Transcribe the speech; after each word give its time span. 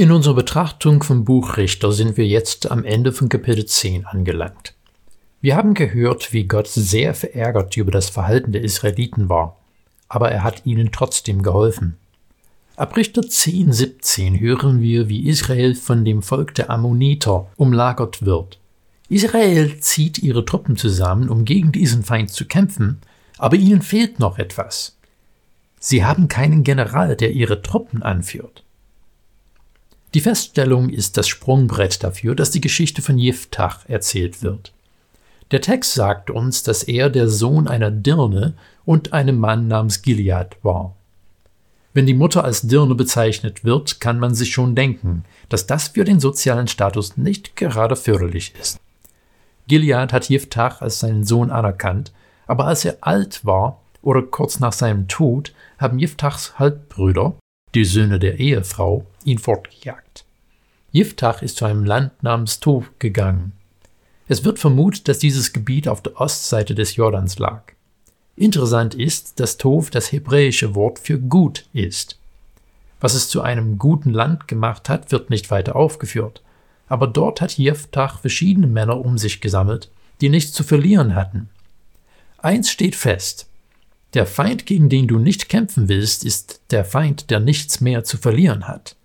In 0.00 0.12
unserer 0.12 0.32
Betrachtung 0.32 1.02
vom 1.02 1.26
Buch 1.26 1.58
Richter 1.58 1.92
sind 1.92 2.16
wir 2.16 2.26
jetzt 2.26 2.70
am 2.70 2.86
Ende 2.86 3.12
von 3.12 3.28
Kapitel 3.28 3.66
10 3.66 4.06
angelangt. 4.06 4.72
Wir 5.42 5.56
haben 5.56 5.74
gehört, 5.74 6.32
wie 6.32 6.44
Gott 6.44 6.68
sehr 6.68 7.12
verärgert 7.12 7.76
über 7.76 7.90
das 7.90 8.08
Verhalten 8.08 8.52
der 8.52 8.62
Israeliten 8.62 9.28
war, 9.28 9.58
aber 10.08 10.30
er 10.30 10.42
hat 10.42 10.64
ihnen 10.64 10.90
trotzdem 10.90 11.42
geholfen. 11.42 11.98
Ab 12.76 12.96
Richter 12.96 13.20
10, 13.20 13.74
17 13.74 14.40
hören 14.40 14.80
wir, 14.80 15.10
wie 15.10 15.28
Israel 15.28 15.74
von 15.74 16.02
dem 16.06 16.22
Volk 16.22 16.54
der 16.54 16.70
Ammoniter 16.70 17.50
umlagert 17.56 18.24
wird. 18.24 18.58
Israel 19.10 19.80
zieht 19.80 20.18
ihre 20.18 20.46
Truppen 20.46 20.78
zusammen, 20.78 21.28
um 21.28 21.44
gegen 21.44 21.72
diesen 21.72 22.04
Feind 22.04 22.30
zu 22.30 22.46
kämpfen, 22.46 23.02
aber 23.36 23.56
ihnen 23.56 23.82
fehlt 23.82 24.18
noch 24.18 24.38
etwas. 24.38 24.96
Sie 25.78 26.06
haben 26.06 26.26
keinen 26.28 26.64
General, 26.64 27.16
der 27.16 27.32
ihre 27.32 27.60
Truppen 27.60 28.02
anführt. 28.02 28.64
Die 30.14 30.20
Feststellung 30.20 30.88
ist 30.88 31.16
das 31.16 31.28
Sprungbrett 31.28 32.02
dafür, 32.02 32.34
dass 32.34 32.50
die 32.50 32.60
Geschichte 32.60 33.00
von 33.00 33.16
Jiftach 33.16 33.88
erzählt 33.88 34.42
wird. 34.42 34.72
Der 35.52 35.60
Text 35.60 35.94
sagt 35.94 36.30
uns, 36.30 36.62
dass 36.62 36.82
er 36.82 37.10
der 37.10 37.28
Sohn 37.28 37.68
einer 37.68 37.90
Dirne 37.90 38.54
und 38.84 39.12
einem 39.12 39.38
Mann 39.38 39.68
namens 39.68 40.02
Gilead 40.02 40.56
war. 40.62 40.94
Wenn 41.92 42.06
die 42.06 42.14
Mutter 42.14 42.44
als 42.44 42.62
Dirne 42.62 42.94
bezeichnet 42.94 43.64
wird, 43.64 44.00
kann 44.00 44.20
man 44.20 44.34
sich 44.34 44.52
schon 44.52 44.74
denken, 44.74 45.24
dass 45.48 45.66
das 45.66 45.88
für 45.88 46.04
den 46.04 46.20
sozialen 46.20 46.68
Status 46.68 47.16
nicht 47.16 47.56
gerade 47.56 47.96
förderlich 47.96 48.54
ist. 48.60 48.78
Gilead 49.66 50.12
hat 50.12 50.28
Jiftach 50.28 50.80
als 50.80 51.00
seinen 51.00 51.24
Sohn 51.24 51.50
anerkannt, 51.50 52.12
aber 52.46 52.66
als 52.66 52.84
er 52.84 52.98
alt 53.00 53.44
war 53.44 53.80
oder 54.02 54.22
kurz 54.22 54.60
nach 54.60 54.72
seinem 54.72 55.08
Tod, 55.08 55.52
haben 55.78 55.98
Jiftachs 55.98 56.58
Halbbrüder, 56.58 57.34
die 57.74 57.84
Söhne 57.84 58.18
der 58.18 58.38
Ehefrau, 58.38 59.06
ihn 59.24 59.38
fortgejagt. 59.38 60.24
Jiftach 60.92 61.42
ist 61.42 61.56
zu 61.56 61.64
einem 61.64 61.84
Land 61.84 62.22
namens 62.22 62.60
Tov 62.60 62.90
gegangen. 62.98 63.52
Es 64.26 64.44
wird 64.44 64.58
vermutet, 64.58 65.08
dass 65.08 65.18
dieses 65.18 65.52
Gebiet 65.52 65.88
auf 65.88 66.02
der 66.02 66.20
Ostseite 66.20 66.74
des 66.74 66.96
Jordans 66.96 67.38
lag. 67.38 67.62
Interessant 68.36 68.94
ist, 68.94 69.38
dass 69.38 69.56
Tov 69.56 69.90
das 69.90 70.12
hebräische 70.12 70.74
Wort 70.74 70.98
für 70.98 71.18
gut 71.18 71.66
ist. 71.72 72.18
Was 73.00 73.14
es 73.14 73.28
zu 73.28 73.42
einem 73.42 73.76
guten 73.78 74.10
Land 74.10 74.48
gemacht 74.48 74.88
hat, 74.88 75.12
wird 75.12 75.30
nicht 75.30 75.50
weiter 75.50 75.76
aufgeführt. 75.76 76.42
Aber 76.88 77.06
dort 77.06 77.40
hat 77.40 77.58
Jeftach 77.58 78.20
verschiedene 78.20 78.66
Männer 78.66 78.98
um 79.04 79.18
sich 79.18 79.40
gesammelt, 79.40 79.90
die 80.20 80.28
nichts 80.28 80.52
zu 80.52 80.64
verlieren 80.64 81.14
hatten. 81.14 81.50
Eins 82.38 82.70
steht 82.70 82.96
fest. 82.96 83.49
Der 84.14 84.26
Feind, 84.26 84.66
gegen 84.66 84.88
den 84.88 85.06
du 85.06 85.18
nicht 85.18 85.48
kämpfen 85.48 85.88
willst, 85.88 86.24
ist 86.24 86.62
der 86.70 86.84
Feind, 86.84 87.30
der 87.30 87.38
nichts 87.38 87.80
mehr 87.80 88.02
zu 88.02 88.16
verlieren 88.18 88.66
hat. 88.66 88.96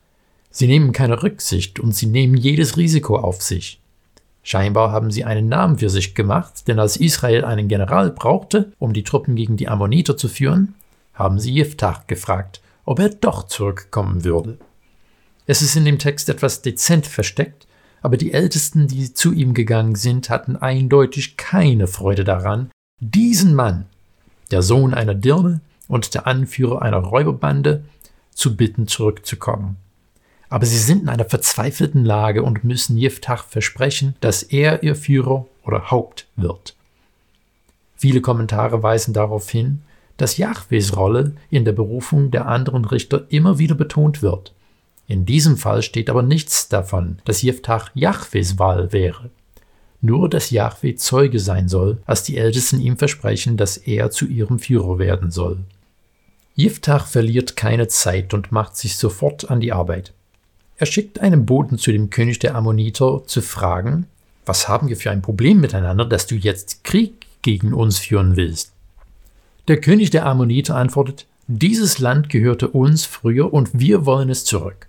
Sie 0.50 0.68
nehmen 0.68 0.94
keine 0.94 1.22
Rücksicht 1.22 1.80
und 1.80 1.94
sie 1.94 2.08
nehmen 2.08 2.36
jedes 2.36 2.78
Risiko 2.78 3.18
auf 3.18 3.42
sich. 3.42 3.82
Scheinbar 4.42 4.92
haben 4.92 5.12
sie 5.12 5.24
einen 5.24 5.50
Namen 5.50 5.80
für 5.80 5.90
sich 5.90 6.16
gemacht, 6.16 6.68
denn 6.68 6.80
als 6.80 6.98
Israel 6.98 7.46
einen 7.46 7.68
General 7.68 8.12
brauchte, 8.12 8.72
um 8.80 8.94
die 8.94 9.04
Truppen 9.04 9.36
gegen 9.36 9.58
die 9.58 9.68
Ammoniter 9.68 10.18
zu 10.18 10.28
führen, 10.28 10.76
haben 11.14 11.40
sie 11.40 11.54
Jeftach 11.54 12.08
gefragt, 12.08 12.62
ob 12.86 13.00
er 13.00 13.10
doch 13.10 13.48
zurückkommen 13.48 14.24
würde. 14.24 14.58
Es 15.48 15.62
ist 15.62 15.76
in 15.76 15.86
dem 15.86 16.00
Text 16.00 16.30
etwas 16.30 16.62
dezent 16.62 17.06
versteckt, 17.06 17.68
aber 18.02 18.18
die 18.18 18.34
Ältesten, 18.34 18.88
die 18.88 19.14
zu 19.14 19.34
ihm 19.34 19.54
gegangen 19.54 19.96
sind, 19.96 20.30
hatten 20.30 20.56
eindeutig 20.56 21.38
keine 21.38 21.88
Freude 21.88 22.24
daran, 22.24 22.70
diesen 23.00 23.56
Mann, 23.56 23.88
der 24.56 24.62
Sohn 24.62 24.94
einer 24.94 25.16
Dirne 25.16 25.60
und 25.90 26.14
der 26.14 26.28
Anführer 26.28 26.82
einer 26.82 27.00
Räuberbande, 27.00 27.84
zu 28.34 28.56
bitten, 28.56 28.88
zurückzukommen. 28.88 29.76
Aber 30.48 30.66
sie 30.66 30.78
sind 30.78 31.04
in 31.04 31.10
einer 31.10 31.26
verzweifelten 31.26 32.06
Lage 32.06 32.42
und 32.42 32.64
müssen 32.64 32.98
Jiftach 32.98 33.44
versprechen, 33.44 34.16
dass 34.22 34.44
er 34.44 34.82
ihr 34.82 34.96
Führer 34.96 35.46
oder 35.66 35.92
Haupt 35.92 36.28
wird. 36.38 36.78
Viele 37.98 38.22
Kommentare 38.22 38.82
weisen 38.82 39.14
darauf 39.14 39.50
hin, 39.50 39.82
dass 40.16 40.38
Jahwes 40.38 40.96
Rolle 40.96 41.34
in 41.50 41.66
der 41.66 41.74
Berufung 41.74 42.32
der 42.32 42.46
anderen 42.46 42.86
Richter 42.86 43.26
immer 43.28 43.60
wieder 43.60 43.76
betont 43.76 44.22
wird. 44.22 44.54
In 45.06 45.26
diesem 45.26 45.58
Fall 45.58 45.82
steht 45.82 46.10
aber 46.10 46.24
nichts 46.24 46.70
davon, 46.70 47.20
dass 47.26 47.42
Jiftach 47.42 47.92
Jahwes 47.94 48.58
Wahl 48.58 48.94
wäre 48.94 49.32
nur 50.06 50.30
dass 50.30 50.52
Jahwe 50.52 50.96
Zeuge 50.96 51.40
sein 51.40 51.68
soll, 51.68 51.98
als 52.06 52.24
die 52.24 52.38
Ältesten 52.38 52.80
ihm 52.80 52.98
versprechen, 52.98 53.58
dass 53.58 53.78
er 53.78 54.12
zu 54.12 54.26
ihrem 54.26 54.60
Führer 54.60 55.00
werden 55.00 55.32
soll. 55.32 55.60
Jiftach 56.56 57.08
verliert 57.08 57.56
keine 57.56 57.88
Zeit 57.88 58.34
und 58.34 58.52
macht 58.52 58.78
sich 58.78 58.98
sofort 58.98 59.52
an 59.52 59.60
die 59.60 59.74
Arbeit. 59.74 60.14
Er 60.78 60.86
schickt 60.86 61.20
einen 61.20 61.46
Boten 61.46 61.78
zu 61.78 61.92
dem 61.92 62.10
König 62.10 62.40
der 62.40 62.56
Ammoniter 62.56 63.24
zu 63.26 63.42
fragen, 63.42 64.08
was 64.46 64.68
haben 64.68 64.90
wir 64.90 64.98
für 64.98 65.12
ein 65.12 65.22
Problem 65.22 65.60
miteinander, 65.60 66.06
dass 66.06 66.28
du 66.28 66.36
jetzt 66.36 66.84
Krieg 66.84 67.26
gegen 67.42 67.74
uns 67.74 68.00
führen 68.00 68.36
willst? 68.36 68.72
Der 69.68 69.82
König 69.82 70.12
der 70.12 70.26
Ammoniter 70.26 70.76
antwortet, 70.76 71.26
dieses 71.48 72.00
Land 72.00 72.30
gehörte 72.30 72.68
uns 72.68 73.06
früher 73.06 73.54
und 73.54 73.70
wir 73.74 74.06
wollen 74.06 74.30
es 74.30 74.46
zurück. 74.46 74.88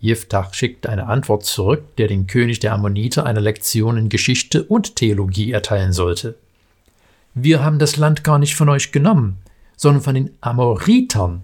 Jiftach 0.00 0.54
schickt 0.54 0.86
eine 0.86 1.06
Antwort 1.06 1.44
zurück, 1.44 1.96
der 1.96 2.08
den 2.08 2.26
König 2.26 2.58
der 2.58 2.72
Ammoniter 2.72 3.26
eine 3.26 3.40
Lektion 3.40 3.96
in 3.98 4.08
Geschichte 4.08 4.64
und 4.64 4.96
Theologie 4.96 5.52
erteilen 5.52 5.92
sollte. 5.92 6.36
Wir 7.34 7.62
haben 7.62 7.78
das 7.78 7.96
Land 7.96 8.24
gar 8.24 8.38
nicht 8.38 8.56
von 8.56 8.68
euch 8.68 8.92
genommen, 8.92 9.36
sondern 9.76 10.02
von 10.02 10.14
den 10.14 10.30
Amoritern. 10.40 11.42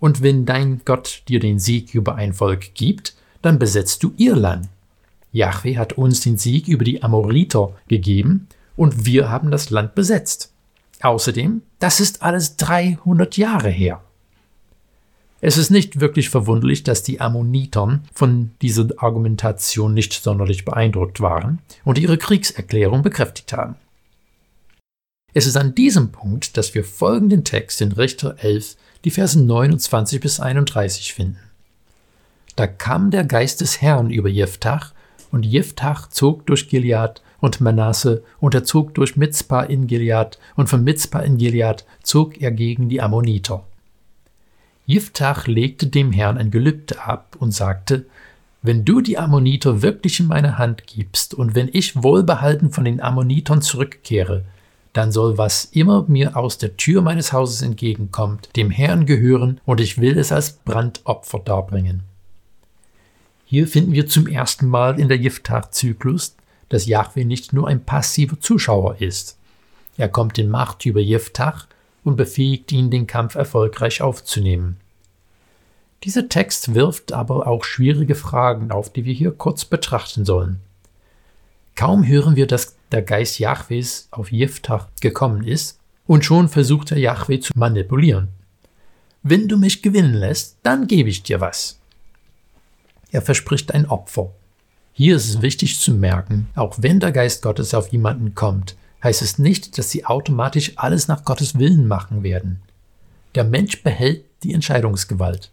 Und 0.00 0.22
wenn 0.22 0.44
dein 0.44 0.82
Gott 0.84 1.22
dir 1.28 1.38
den 1.38 1.58
Sieg 1.58 1.94
über 1.94 2.16
ein 2.16 2.34
Volk 2.34 2.74
gibt, 2.74 3.14
dann 3.40 3.58
besetzt 3.58 4.02
du 4.02 4.12
ihr 4.16 4.36
Land. 4.36 4.68
Jahwe 5.32 5.78
hat 5.78 5.94
uns 5.94 6.20
den 6.20 6.36
Sieg 6.36 6.68
über 6.68 6.84
die 6.84 7.02
Amoriter 7.02 7.74
gegeben 7.88 8.48
und 8.76 9.06
wir 9.06 9.30
haben 9.30 9.50
das 9.50 9.70
Land 9.70 9.94
besetzt. 9.94 10.52
Außerdem, 11.00 11.62
das 11.78 12.00
ist 12.00 12.22
alles 12.22 12.56
300 12.56 13.36
Jahre 13.36 13.70
her. 13.70 14.02
Es 15.44 15.56
ist 15.56 15.70
nicht 15.70 15.98
wirklich 15.98 16.30
verwunderlich, 16.30 16.84
dass 16.84 17.02
die 17.02 17.20
Ammonitern 17.20 18.04
von 18.14 18.52
dieser 18.62 18.86
Argumentation 18.98 19.92
nicht 19.92 20.12
sonderlich 20.12 20.64
beeindruckt 20.64 21.20
waren 21.20 21.58
und 21.84 21.98
ihre 21.98 22.16
Kriegserklärung 22.16 23.02
bekräftigt 23.02 23.52
haben. 23.52 23.74
Es 25.34 25.48
ist 25.48 25.56
an 25.56 25.74
diesem 25.74 26.12
Punkt, 26.12 26.56
dass 26.56 26.76
wir 26.76 26.84
folgenden 26.84 27.42
Text 27.42 27.80
in 27.80 27.90
Richter 27.90 28.36
11, 28.38 28.76
die 29.04 29.10
Verse 29.10 29.42
29 29.42 30.20
bis 30.20 30.38
31 30.38 31.12
finden. 31.12 31.40
Da 32.54 32.68
kam 32.68 33.10
der 33.10 33.24
Geist 33.24 33.62
des 33.62 33.82
Herrn 33.82 34.10
über 34.10 34.28
Jeftach, 34.28 34.92
und 35.32 35.44
Jeftach 35.44 36.08
zog 36.08 36.46
durch 36.46 36.68
Gilead 36.68 37.20
und 37.40 37.60
Manasse, 37.60 38.22
und 38.38 38.54
er 38.54 38.62
zog 38.62 38.94
durch 38.94 39.16
Mitzpah 39.16 39.62
in 39.62 39.88
Gilead, 39.88 40.38
und 40.54 40.68
von 40.68 40.84
Mitzpah 40.84 41.20
in 41.20 41.36
Gilead 41.36 41.84
zog 42.04 42.40
er 42.40 42.52
gegen 42.52 42.88
die 42.88 43.00
Ammoniter. 43.00 43.64
Jiftach 44.92 45.46
legte 45.46 45.86
dem 45.86 46.12
Herrn 46.12 46.36
ein 46.36 46.50
Gelübde 46.50 47.00
ab 47.00 47.36
und 47.38 47.52
sagte, 47.52 48.04
wenn 48.60 48.84
du 48.84 49.00
die 49.00 49.16
Ammoniter 49.16 49.80
wirklich 49.80 50.20
in 50.20 50.26
meine 50.26 50.58
Hand 50.58 50.86
gibst 50.86 51.32
und 51.32 51.54
wenn 51.54 51.70
ich 51.72 52.02
wohlbehalten 52.02 52.70
von 52.70 52.84
den 52.84 53.00
Ammonitern 53.00 53.62
zurückkehre, 53.62 54.44
dann 54.92 55.10
soll 55.10 55.38
was 55.38 55.64
immer 55.64 56.04
mir 56.08 56.36
aus 56.36 56.58
der 56.58 56.76
Tür 56.76 57.00
meines 57.00 57.32
Hauses 57.32 57.62
entgegenkommt, 57.62 58.50
dem 58.54 58.70
Herrn 58.70 59.06
gehören 59.06 59.60
und 59.64 59.80
ich 59.80 59.98
will 59.98 60.18
es 60.18 60.30
als 60.30 60.52
Brandopfer 60.52 61.38
darbringen. 61.38 62.02
Hier 63.46 63.66
finden 63.66 63.92
wir 63.92 64.06
zum 64.06 64.26
ersten 64.26 64.66
Mal 64.66 65.00
in 65.00 65.08
der 65.08 65.16
Jiftach-Zyklus, 65.16 66.36
dass 66.68 66.84
Jahwe 66.84 67.24
nicht 67.24 67.54
nur 67.54 67.66
ein 67.66 67.82
passiver 67.84 68.38
Zuschauer 68.38 69.00
ist. 69.00 69.38
Er 69.96 70.10
kommt 70.10 70.38
in 70.38 70.50
Macht 70.50 70.84
über 70.84 71.00
Jiftach 71.00 71.66
und 72.04 72.16
befähigt 72.16 72.72
ihn, 72.72 72.90
den 72.90 73.06
Kampf 73.06 73.34
erfolgreich 73.34 74.02
aufzunehmen. 74.02 74.81
Dieser 76.04 76.28
Text 76.28 76.74
wirft 76.74 77.12
aber 77.12 77.46
auch 77.46 77.64
schwierige 77.64 78.14
Fragen 78.14 78.72
auf, 78.72 78.92
die 78.92 79.04
wir 79.04 79.14
hier 79.14 79.30
kurz 79.30 79.64
betrachten 79.64 80.24
sollen. 80.24 80.60
Kaum 81.76 82.06
hören 82.06 82.36
wir, 82.36 82.46
dass 82.46 82.76
der 82.90 83.02
Geist 83.02 83.38
Jahwes 83.38 84.08
auf 84.10 84.32
Jiftach 84.32 84.88
gekommen 85.00 85.44
ist, 85.44 85.78
und 86.06 86.24
schon 86.24 86.48
versucht 86.48 86.90
er 86.90 86.98
Jahwe 86.98 87.40
zu 87.40 87.52
manipulieren. 87.56 88.28
Wenn 89.22 89.46
du 89.46 89.56
mich 89.56 89.82
gewinnen 89.82 90.14
lässt, 90.14 90.56
dann 90.64 90.88
gebe 90.88 91.08
ich 91.08 91.22
dir 91.22 91.40
was. 91.40 91.78
Er 93.12 93.22
verspricht 93.22 93.72
ein 93.72 93.86
Opfer. 93.86 94.32
Hier 94.92 95.16
ist 95.16 95.28
es 95.28 95.42
wichtig 95.42 95.78
zu 95.78 95.92
merken, 95.94 96.48
auch 96.56 96.74
wenn 96.78 96.98
der 96.98 97.12
Geist 97.12 97.42
Gottes 97.42 97.72
auf 97.72 97.88
jemanden 97.92 98.34
kommt, 98.34 98.76
heißt 99.02 99.22
es 99.22 99.38
nicht, 99.38 99.78
dass 99.78 99.90
sie 99.90 100.04
automatisch 100.04 100.72
alles 100.76 101.08
nach 101.08 101.24
Gottes 101.24 101.58
Willen 101.58 101.86
machen 101.86 102.22
werden. 102.22 102.60
Der 103.34 103.44
Mensch 103.44 103.82
behält 103.82 104.24
die 104.42 104.52
Entscheidungsgewalt. 104.52 105.50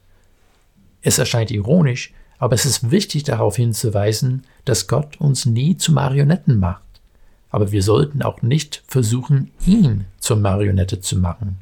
Es 1.02 1.18
erscheint 1.18 1.52
ironisch, 1.52 2.14
aber 2.38 2.56
es 2.56 2.66
ist 2.66 2.92
wichtig 2.92 3.24
darauf 3.24 3.58
hinzuweisen, 3.58 4.44
dass 4.66 4.88
Gott 4.88 5.20
uns 5.20 5.46
nie 5.46 5.78
zu 5.78 5.92
Marionetten 5.92 6.60
macht. 6.60 6.84
Aber 7.50 7.72
wir 7.72 7.84
sollten 7.84 8.22
auch 8.22 8.42
nicht 8.42 8.84
versuchen, 8.88 9.52
ihn 9.66 10.06
zur 10.20 10.38
Marionette 10.38 11.02
zu 11.02 11.18
machen. 11.18 11.58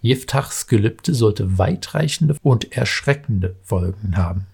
Jiftachs 0.00 0.68
Gelübde 0.68 1.14
sollte 1.14 1.58
weitreichende 1.58 2.36
und 2.42 2.72
erschreckende 2.72 3.56
Folgen 3.64 4.16
haben. 4.16 4.46